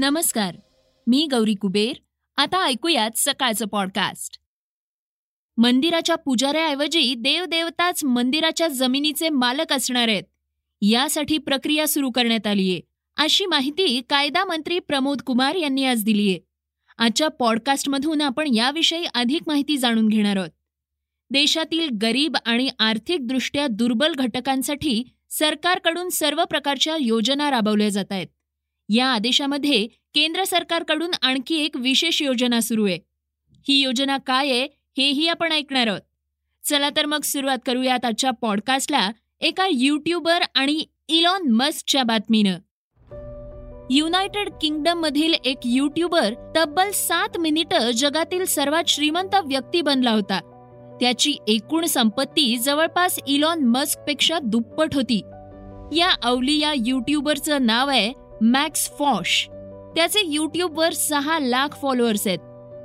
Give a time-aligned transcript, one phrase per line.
[0.00, 0.56] नमस्कार
[1.06, 1.96] मी गौरी कुबेर.
[2.36, 4.38] आता ऐकूयात सकाळचं पॉडकास्ट
[5.56, 10.22] मंदिराच्या पुजाऱ्याऐवजी देवदेवताच मंदिराच्या जमिनीचे मालक असणार आहेत.
[10.82, 12.80] यासाठी प्रक्रिया सुरू करण्यात आली आहे.
[13.16, 16.38] अशी माहिती कायदा मंत्री प्रमोद कुमार यांनी आज दिलीये
[16.98, 20.50] आजच्या पॉडकास्टमधून आपण याविषयी अधिक माहिती जाणून घेणार आहोत.
[21.30, 28.26] देशातील गरीब आणि आर्थिकदृष्ट्या दुर्बल घटकांसाठी सरकारकडून सर्व प्रकारच्या योजना राबवल्या जात आहेत.
[28.92, 32.98] या आदेशामध्ये केंद्र सरकारकडून आणखी एक विशेष योजना सुरू आहे.
[33.68, 34.64] ही योजना काय आहे
[34.98, 36.00] हेही आपण ऐकणार आहोत.
[36.64, 42.58] चला तर मग सुरुवात करूयात आजच्या पॉडकास्टला एका युट्यूबर आणि इलॉन मस्कच्या बातमीनं.
[43.90, 50.40] युनायटेड किंगडम मधील एक युट्यूबर तब्बल सात मिनिटं जगातील सर्वात श्रीमंत व्यक्ती बनला होता.
[51.00, 55.20] त्याची एकूण संपत्ती जवळपास इलॉन मस्कपेक्षा दुप्पट होती.
[55.96, 59.48] या अवली या युट्यूबरचं नाव आहे मॅक्स फॉश.
[59.96, 62.38] त्याचे युट्यूबवर सहा लाख फॉलोअर्स आहेत.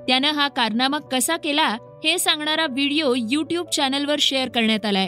[0.07, 1.67] त्यानं हा कारनामा कसा केला
[2.03, 5.07] हे सांगणारा व्हिडिओ युट्यूब चॅनलवर शेअर करण्यात आलाय.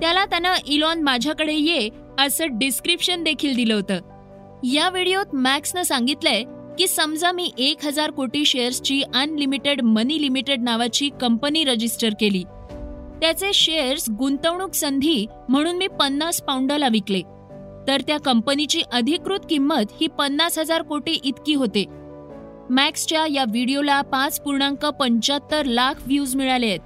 [0.00, 3.94] त्याला त्यानं इलॉन माझ्याकडे ये असं डिस्क्रिप्शन देखील दिलं होतं.
[4.64, 6.42] या व्हिडिओत मॅक्सनं सांगितलंय
[6.78, 12.42] की समजा मी एक हजार कोटी शेअर्सची अनलिमिटेड मनी लिमिटेड नावाची कंपनी रजिस्टर केली.
[13.20, 17.22] त्याचे शेअर्स गुंतवणूक संधी म्हणून मी पन्नास पाऊंडाला विकले.
[17.88, 21.84] तर त्या कंपनीची अधिकृत किंमत ही पन्नास हजार कोटी इतकी होते.
[22.70, 26.80] मॅक्सच्या या व्हिडिओला पाच पूर्णांक पंच्याहत्तर लाख व्ह्यूज मिळाले आहेत.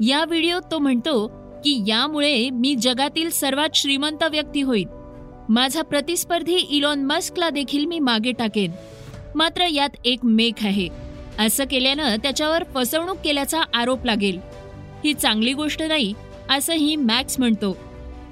[0.00, 1.26] या व्हिडिओत तो म्हणतो
[1.64, 4.86] की यामुळे मी जगातील सर्वात श्रीमंत व्यक्ती होईल
[5.48, 8.72] माझा प्रतिस्पर्धी इलॉन मस्कला देखील मी मागे टाकेन.
[9.34, 10.88] मात्र यात एक मेख आहे.
[11.38, 14.38] असं केल्यानं त्याच्यावर फसवणूक केल्याचा आरोप लागेल.
[15.04, 16.14] ही चांगली गोष्ट नाही
[16.50, 17.76] असंही मॅक्स म्हणतो.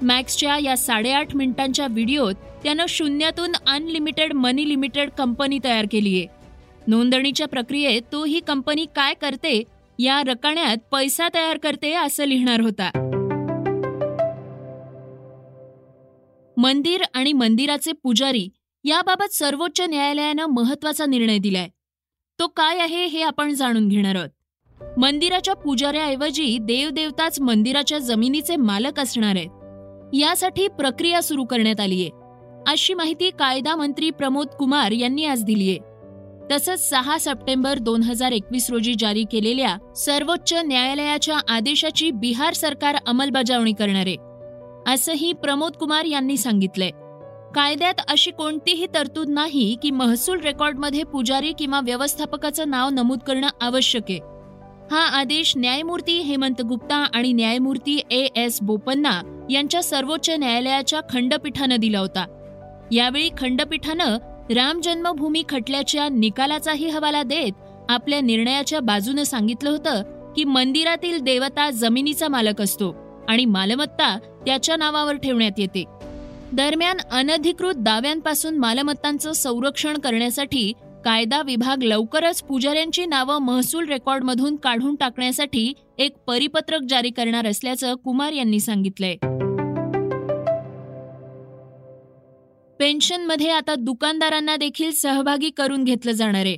[0.01, 2.33] मॅक्सच्या या साडेआठ मिनिटांच्या व्हिडिओत
[2.63, 6.27] त्यानं शून्यातून अनलिमिटेड मनी लिमिटेड कंपनी तयार केली आहे.
[6.87, 9.63] नोंदणीच्या प्रक्रियेत तो ही कंपनी काय करते
[9.99, 12.91] या रकाण्यात पैसा तयार करते असं लिहिणार होता.
[16.57, 18.49] मंदिर आणि मंदिराचे पुजारी
[18.83, 21.67] याबाबत सर्वोच्च न्यायालयानं महत्त्वाचा निर्णय दिलाय.
[22.39, 24.29] तो काय आहे हे आपण जाणून घेणार आहोत.
[24.97, 29.49] मंदिराच्या पुजाऱ्याऐवजी देवदेवताच मंदिराच्या जमिनीचे मालक असणार आहेत.
[30.13, 32.09] यासाठी प्रक्रिया सुरू करण्यात आली आहे
[32.67, 35.77] अशी माहिती कायदा मंत्री प्रमोद कुमार यांनी आज दिली आहे
[36.51, 43.73] तसंच सहा सप्टेंबर दोन हजार एकवीस रोजी जारी केलेल्या सर्वोच्च न्यायालयाच्या आदेशाची बिहार सरकार अंमलबजावणी
[43.73, 44.15] करणार आहे
[44.93, 46.89] असंही प्रमोद कुमार यांनी सांगितलंय.
[47.55, 54.03] कायद्यात अशी कोणतीही तरतूद नाही की महसूल रेकॉर्डमध्ये पुजारी किंवा व्यवस्थापकाचं नाव नमूद करणं आवश्यक
[54.09, 54.19] आहे.
[54.91, 61.99] हा आदेश न्यायमूर्ती हेमंत गुप्ता आणि न्यायमूर्ती ए एस बोपन्ना यांच्या सर्वोच्च न्यायालयाच्या खंडपीठानं दिला
[61.99, 62.25] होता.
[62.91, 64.17] यावेळी खंडपीठानं
[64.55, 67.51] राम जन्मभूमी खटल्याच्या निकालाचाही हवाला देत
[67.89, 70.01] आपल्या निर्णयाच्या बाजूनं सांगितलं होतं
[70.35, 72.95] की मंदिरातील देवता जमिनीचा मालक असतो
[73.29, 75.83] आणि मालमत्ता त्याच्या नावावर ठेवण्यात येते.
[76.51, 80.73] दरम्यान अनधिकृत दाव्यांपासून मालमत्तांचं संरक्षण करण्यासाठी
[81.05, 88.31] कायदा विभाग लवकरच पुजाऱ्यांची नावं महसूल रेकॉर्डमधून काढून टाकण्यासाठी एक परिपत्रक जारी करणार असल्याचं कुमार
[88.31, 89.15] यांनी सांगितलंय.
[92.79, 96.57] पेन्शनमध्ये आता दुकानदारांना देखील सहभागी करून घेतलं जाणार आहे.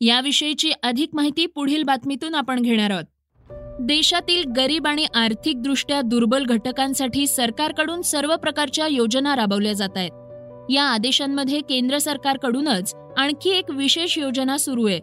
[0.00, 3.04] याविषयीची अधिक माहिती पुढील बातमीतून आपण घेणार आहोत.
[3.80, 10.10] देशातील गरीब आणि आर्थिकदृष्ट्या दुर्बल घटकांसाठी सरकारकडून सर्व प्रकारच्या योजना राबवल्या जात आहेत.
[10.70, 14.98] या आदेशांमध्ये केंद्र सरकारकडूनच आणखी एक विशेष योजना सुरू आहे.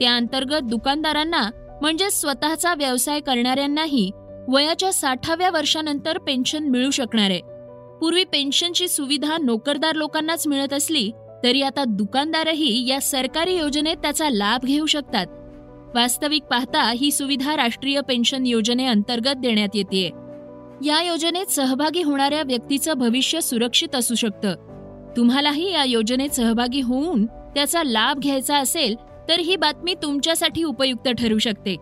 [0.00, 1.50] त्या अंतर्गत दुकानदारांना
[1.80, 4.10] म्हणजे स्वतःचा व्यवसाय करणाऱ्यांनाही
[4.48, 7.40] वयाच्या साठाव्या वर्षानंतर पेन्शन मिळू शकणार आहे.
[8.00, 11.10] पूर्वी पेन्शनची सुविधा नोकरदार लोकांनाच मिळत असली
[11.44, 15.26] तरी आता दुकानदारही या सरकारी योजनेत त्याचा लाभ घेऊ शकतात.
[15.94, 20.10] वास्तविक पाहता ही सुविधा राष्ट्रीय पेन्शन योजनेअंतर्गत देण्यात येते.
[20.86, 24.54] या योजनेत सहभागी होणाऱ्या व्यक्तीचं भविष्य सुरक्षित असू शकतं.
[25.16, 28.94] तुम्हालाही या योजनेत सहभागी होऊन त्याचा लाभ घ्यायचा असेल
[29.28, 31.76] तर ही बातमी तुमच्यासाठी उपयुक्त ठरू शकते.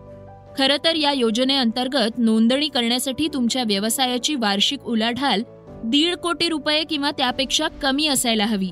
[0.57, 5.43] खरं तर या योजनेअंतर्गत नोंदणी करण्यासाठी तुमच्या व्यवसायाची वार्षिक उलाढाल
[5.83, 8.69] दीड कोटी रुपये किंवा त्यापेक्षा कमी असायला हवी.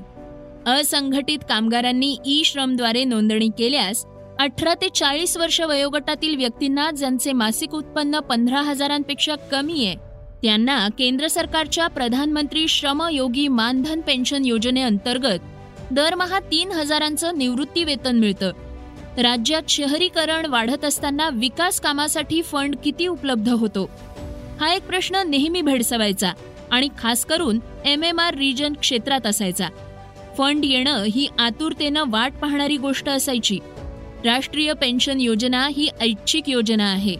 [0.66, 4.04] असंघटित कामगारांनी ई श्रमद्वारे नोंदणी केल्यास
[4.38, 9.96] अठरा ते चाळीस वर्ष वयोगटातील व्यक्तींना ज्यांचे मासिक उत्पन्न पंधरा हजारांपेक्षा कमी आहे
[10.42, 15.38] त्यांना केंद्र सरकारच्या प्रधानमंत्री श्रमयोगी मानधन पेन्शन योजनेअंतर्गत
[15.94, 18.52] दरमहा तीन हजारांचं निवृत्ती वेतन मिळतं.
[19.18, 23.90] राज्यात शहरीकरण वाढत असताना विकास कामासाठी फंड किती उपलब्ध होतो?
[24.60, 26.32] हा एक प्रश्न नेहमी भेडसवायचा
[26.70, 29.68] आणि खास करून एम एम आर रिजन क्षेत्रात असायचा.
[30.38, 33.58] फंड येणं ही आतुरतेनं वाट पाहणारी गोष्ट असायची.
[34.24, 37.16] राष्ट्रीय पेन्शन योजना ही ऐच्छिक योजना आहे.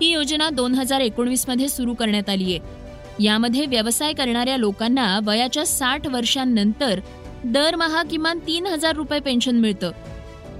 [0.00, 2.80] ही योजना दोन हजार एकोणवीसमध्ये सुरू करण्यात आली आहे
[3.24, 7.00] यामध्ये व्यवसाय करणाऱ्या लोकांना वयाच्या साठ वर्षांनंतर
[7.44, 9.90] दरमहा किमान तीन हजार रुपये पेन्शन मिळतं.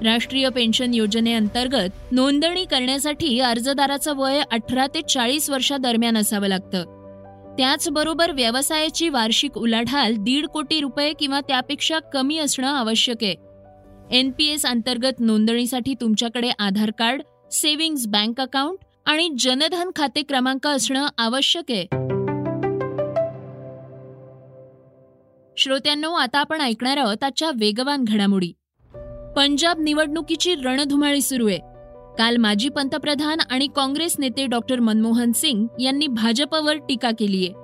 [0.04, 6.84] राष्ट्रीय पेन्शन योजनेअंतर्गत नोंदणी करण्यासाठी अर्जदाराचं वय अठरा ते चाळीस वर्षादरम्यान असावं लागतं.
[7.58, 13.34] त्याचबरोबर व्यवसायाची वार्षिक उलाढाल दीड कोटी रुपये किंवा त्यापेक्षा कमी असणं आवश्यक आहे.
[14.18, 17.22] एन पी एस अंतर्गत नोंदणीसाठी तुमच्याकडे Aadhaar card
[17.52, 21.86] savings bank account आणि जनधन खाते क्रमांक असणं आवश्यक आहे.
[25.60, 28.52] श्रोत्यांनो आता आपण ऐकणार आहोत आजच्या वेगवान घडामोडी.
[29.36, 31.58] पंजाब निवडणुकीची रणधुमाळी सुरू आहे.
[32.18, 37.54] काल माजी पंतप्रधान आणि काँग्रेस नेते डॉक्टर मनमोहन सिंग यांनी भाजपवर टीका केली आहे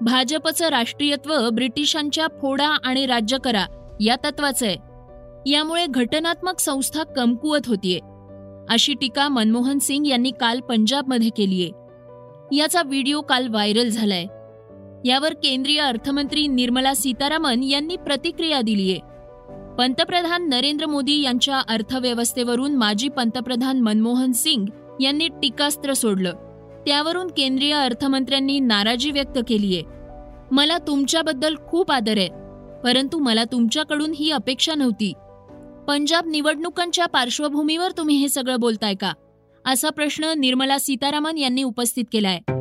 [0.00, 4.76] भाजपचं राष्ट्रीयत्व ब्रिटिशांच्या फोडा आणि राज्य करा या तत्वाचं आहे.
[5.50, 8.00] यामुळे घटनात्मक संस्था कमकुवत होतीये.
[8.68, 11.70] अशी टीका मनमोहन सिंग यांनी काल पंजाबमध्ये केलीये.
[12.56, 14.26] याचा व्हिडिओ काल व्हायरल झालाय.
[15.04, 18.98] यावर केंद्रीय अर्थमंत्री निर्मला सीतारामन यांनी प्रतिक्रिया दिलीय.
[19.78, 24.66] पंतप्रधान नरेंद्र मोदी यांच्या अर्थव्यवस्थेवरून माजी पंतप्रधान मनमोहन सिंग
[25.00, 26.32] यांनी टीकास्त्र सोडलं.
[26.86, 29.82] त्यावरून केंद्रीय अर्थमंत्र्यांनी नाराजी व्यक्त केलीय.
[30.50, 32.28] मला तुमच्याबद्दल खूप आदर आहे
[32.84, 35.12] परंतु मला तुमच्याकडून ही अपेक्षा नव्हती.
[35.88, 39.12] पंजाब निवडणुकांच्या पार्श्वभूमीवर तुम्ही हे सगळं बोलताय का?
[39.66, 42.53] असा प्रश्न निर्मला सीतारामन यांनी उपस्थित केलाय.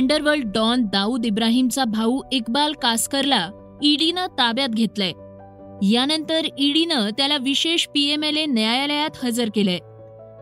[0.00, 3.50] अंडरवर्ल्ड डॉन दाऊद इब्राहिमचा भाऊ इक्बाल कास्करला
[3.82, 5.12] ईडीनं ताब्यात घेतलंय.
[5.92, 9.78] यानंतर ईडीनं त्याला विशेष पीएमएलए न्यायालयात हजर केलंय.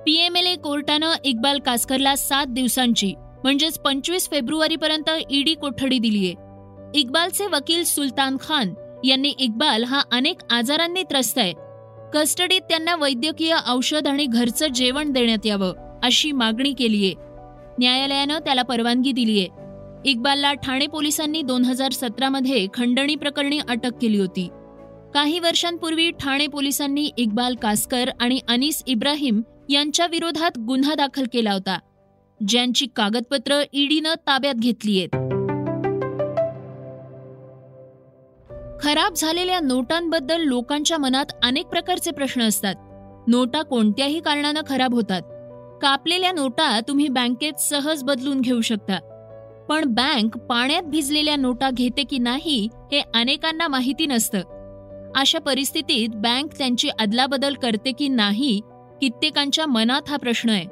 [0.07, 6.33] पीएमएलए कोर्टानं इक्बाल कास्करला सात दिवसांची म्हणजेच पंचवीस फेब्रुवारीपर्यंत ईडी कोठडी दिलीय.
[6.95, 11.53] इक्बालचे वकील सुलतान खान यांनी इक्बाल हा अनेक आजारांनी त्रस्त आहे.
[12.15, 17.13] कस्टडीत त्यांना वैद्यकीय औषध आणि घरचं जेवण देण्यात यावं अशी मागणी केलीय.
[17.79, 19.47] न्यायालयानं त्याला परवानगी दिलीय.
[20.05, 24.49] इक्बालला ठाणे पोलिसांनी दोन हजार सतरामध्ये खंडणी प्रकरणी अटक केली होती.
[25.15, 31.79] काही वर्षांपूर्वी ठाणे पोलिसांनी इक्बाल कास्कर आणि अनीस इब्राहिम यांच्या विरोधात गुन्हा दाखल केला होता.
[32.49, 35.09] ज्यांची कागदपत्र ईडीनं ताब्यात घेतली आहेत.
[38.81, 42.75] खराब झालेल्या नोटांबद्दल लोकांच्या मनात अनेक प्रकारचे प्रश्न असतात.
[43.29, 45.23] नोटा कोणत्याही कारणानं खराब होतात.
[45.83, 48.99] कापलेल्या नोटा तुम्ही बँकेत सहज बदलून घेऊ शकता.
[49.69, 55.13] पण बँक पाण्यात भिजलेल्या नोटा घेते की नाही हे अनेकांना माहिती नसतं.
[55.17, 58.61] अशा परिस्थितीत बँक त्यांची अदलाबदल करते की नाही
[59.01, 60.67] कित्येकांच्या मनात हा प्रश्न आहे.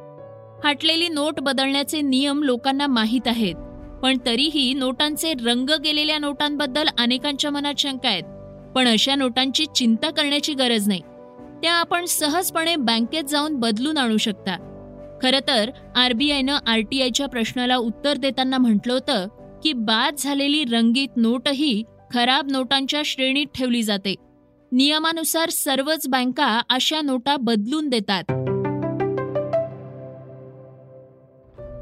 [0.63, 3.55] फाटलेली नोट बदलण्याचे नियम लोकांना माहीत आहेत
[4.03, 8.25] पण तरीही नोटांचे रंग गेलेल्या नोटांबद्दल अनेकांच्या मनात शंका आहेत.
[8.75, 11.01] पण अशा नोटांची चिंता करण्याची गरज नाही.
[11.63, 14.57] त्या आपण सहजपणे बँकेत जाऊन बदलून आणू शकता.
[15.23, 19.27] खरं तर आरबीआयनं आरटीआयच्या प्रश्नाला उत्तर देताना म्हटलं होतं
[19.63, 21.83] की बाद झालेली रंगीत नोटही
[22.15, 24.15] खराब नोटांच्या श्रेणीत ठेवली जाते.
[24.73, 28.23] नियमानुसार सर्वच बँका अशा नोटा बदलून देतात.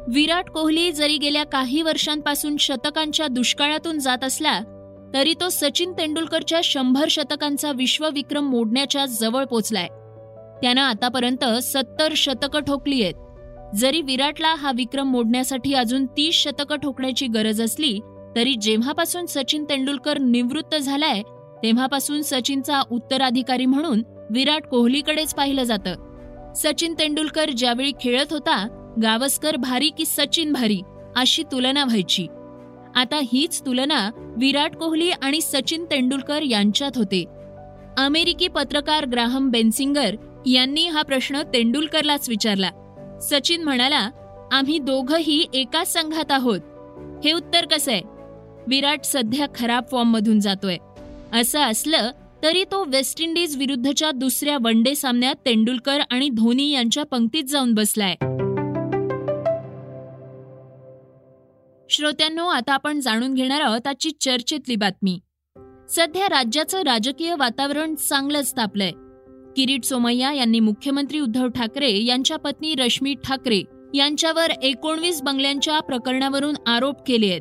[0.08, 4.60] विराट कोहली जरी गेल्या काही वर्षांपासून शतकांच्या दुष्काळातून जात असला
[5.14, 9.86] तरी तो सचिन तेंडुलकरच्या शंभर शतकांचा विश्वविक्रम मोडण्याच्या जवळ पोचलाय.
[10.62, 13.14] त्यानं आतापर्यंत सत्तर शतकं ठोकली आहेत.
[13.76, 17.98] जरी विराटला हा विक्रम मोडण्यासाठी अजून तीस शतकं ठोकण्याची गरज असली
[18.36, 21.22] तरी जेव्हापासून सचिन तेंडुलकर निवृत्त झालाय
[21.62, 26.52] तेव्हापासून सचिनचा उत्तराधिकारी म्हणून विराट कोहलीकडेच पाहिलं जातं.
[26.56, 28.66] सचिन तेंडुलकर ज्यावेळी खेळत होता
[29.02, 30.80] गावस्कर भारी की सचिन भारी
[31.16, 32.26] अशी तुलना व्हायची.
[32.96, 37.24] आता हीच तुलना विराट कोहली आणि सचिन तेंडुलकर यांच्यात होते.
[37.98, 40.14] अमेरिकी पत्रकार ग्राहम बेन्सिंगर
[40.46, 42.70] यांनी हा प्रश्न तेंडुलकरलाच विचारला.
[43.30, 44.10] सचिन म्हणाला
[44.52, 46.60] आम्ही दोघंही एकाच संघात आहोत.
[47.24, 48.00] हे उत्तर कसं आहे?
[48.66, 50.76] विराट सध्या खराब फॉर्म मधून जातोय.
[51.32, 52.10] असं असलं
[52.42, 57.74] तरी तो वेस्ट इंडिज विरुद्धच्या दुसऱ्या वन डे सामन्यात तेंडुलकर आणि धोनी यांच्या पंक्तीत जाऊन
[57.74, 58.14] बसलाय.
[61.90, 65.20] श्रोत्यांनो आता आपण जाणून घेणार आहोत आजची चर्चेतली बातमी.
[65.88, 68.90] सध्या राज्याचं राजकीय वातावरण चांगलंच तापलंय.
[69.56, 73.62] किरीट सोमय्या यांनी मुख्यमंत्री उद्धव ठाकरे यांच्या पत्नी रश्मी ठाकरे
[73.94, 77.40] यांच्यावर एकोणवीस बंगल्यांच्या प्रकरणावरून आरोप केले आहेत.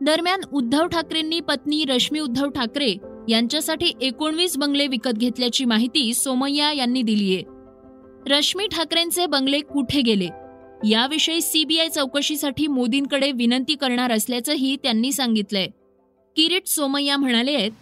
[0.00, 2.94] दरम्यान उद्धव ठाकरेंनी पत्नी रश्मी उद्धव ठाकरे
[3.28, 7.40] यांच्यासाठी एकोणवीस बंगले विकत घेतल्याची माहिती सोमय्या यांनी दिलीय
[8.28, 10.28] रश्मी ठाकरेंचे बंगले कुठे गेले?
[10.88, 15.66] याविषयी सीबीआय चौकशीसाठी मोदींकडे विनंती करणार असल्याचंही त्यांनी सांगितलंय.
[16.36, 17.72] किरीट सोमय्या म्हणाले आहेत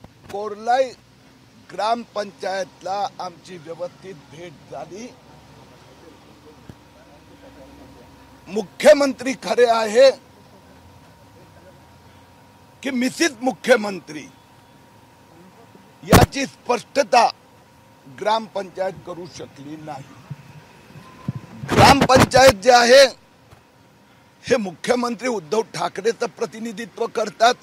[1.72, 5.06] ग्रामपंचायतला आमची व्यवस्थित भेट झाली.
[8.48, 10.10] मुख्यमंत्री खरे आहे
[12.82, 14.26] की मिसिस मुख्यमंत्री
[16.02, 17.26] याची स्पष्टता
[18.20, 20.04] ग्रामपंचायत करू शकली नाही.
[21.72, 23.04] ग्रामपंचायत जे आहे
[24.44, 27.54] हे मुख्यमंत्री उद्धव ठाकरेचं प्रतिनिधित्व करतात.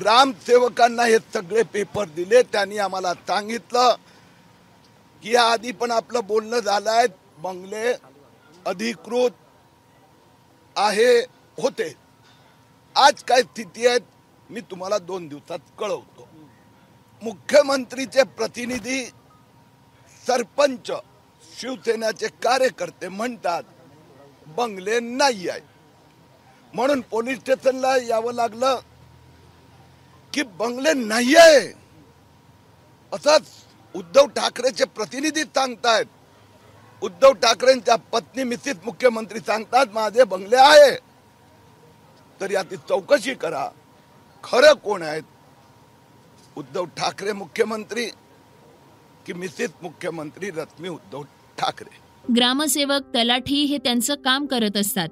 [0.00, 2.42] ग्रामसेवकांना हे सगळे पेपर दिले.
[2.42, 3.94] त्यांनी आम्हाला सांगितलं
[5.22, 7.06] की या आधी पण आपलं बोलणं झालं आहे
[7.38, 7.92] बंगले
[8.66, 9.30] अधिकृत
[10.76, 11.18] आहे
[11.58, 11.94] होते.
[12.96, 13.98] आज काय स्थिती आहे
[14.50, 16.28] मी तुम्हाला दोन दिवसात कळवतो.
[17.22, 19.04] मुख्यमंत्रीचे प्रतिनिधी
[20.26, 20.90] सरपंच
[21.60, 23.62] शिवसेनेचे कार्यकर्ते म्हणतात
[24.46, 25.60] बंगले नाही आहे.
[26.74, 28.80] म्हणून पोलीस स्टेशनला यावं लागलं.
[30.38, 31.66] की बंगले नाही आहे
[33.12, 33.42] असंच
[33.94, 36.06] उद्धव ठाकरेचे प्रतिनिधी सांगतायत.
[37.02, 40.96] उद्धव ठाकरेंच्या पत्नी मिसिस मुख्यमंत्री सांगतात माझे बंगले आहे.
[42.40, 43.68] तर याची चौकशी करा.
[44.44, 45.22] खरं कोण आहेत?
[46.56, 48.06] उद्धव ठाकरे मुख्यमंत्री
[49.26, 51.22] की मिसिस मुख्यमंत्री रश्मी उद्धव
[51.58, 51.96] ठाकरे?
[52.36, 55.08] ग्रामसेवक तलाठी हे त्यांचं काम करत असतात.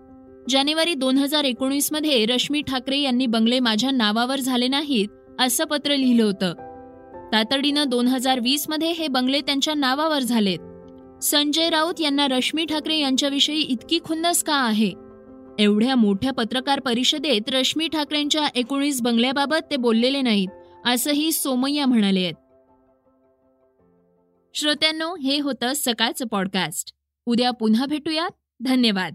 [0.49, 5.09] जानेवारी दोन हजार एकोणीसमध्ये रश्मी ठाकरे यांनी बंगले माझ्या नावावर झाले नाहीत
[5.41, 6.55] असं पत्र लिहिलं होतं.
[7.33, 10.59] तातडीनं दोन हजार वीसमध्ये हे बंगले त्यांच्या नावावर झालेत.
[11.23, 14.93] संजय राऊत यांना रश्मी ठाकरे यांच्याविषयी इतकी खुन्नस का आहे?
[15.59, 20.49] एवढ्या मोठ्या पत्रकार परिषदेत रश्मी ठाकरेंच्या एकोणीस बंगल्याबाबत ते बोललेले नाहीत
[20.87, 22.35] असंही सोमय्या म्हणाले आहेत.
[24.55, 26.93] श्रोत्यांनो हे होतं सकाळचं पॉडकास्ट
[27.27, 28.31] उद्या पुन्हा भेटूयात.
[28.61, 29.15] धन्यवाद.